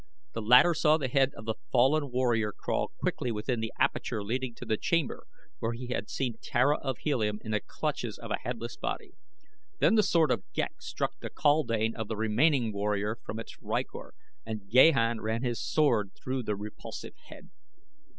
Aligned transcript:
The 0.33 0.41
latter 0.41 0.73
saw 0.73 0.97
the 0.97 1.07
head 1.09 1.31
of 1.35 1.45
the 1.45 1.53
fallen 1.71 2.09
warrior 2.11 2.51
crawl 2.51 2.91
quickly 2.99 3.31
within 3.31 3.59
the 3.59 3.71
aperture 3.77 4.23
leading 4.23 4.55
to 4.55 4.65
the 4.65 4.75
chamber 4.75 5.27
where 5.59 5.73
he 5.73 5.93
had 5.93 6.09
seen 6.09 6.39
Tara 6.41 6.77
of 6.79 6.97
Helium 6.97 7.37
in 7.43 7.51
the 7.51 7.59
clutches 7.59 8.17
of 8.17 8.31
a 8.31 8.39
headless 8.39 8.75
body. 8.75 9.11
Then 9.77 9.93
the 9.93 10.01
sword 10.01 10.31
of 10.31 10.43
Ghek 10.53 10.81
struck 10.81 11.19
the 11.19 11.29
kaldane 11.29 11.93
of 11.95 12.07
the 12.07 12.17
remaining 12.17 12.73
warrior 12.73 13.15
from 13.23 13.39
its 13.39 13.55
rykor 13.61 14.13
and 14.43 14.67
Gahan 14.71 15.21
ran 15.21 15.43
his 15.43 15.61
sword 15.63 16.13
through 16.19 16.41
the 16.41 16.55
repulsive 16.55 17.13
head. 17.27 17.51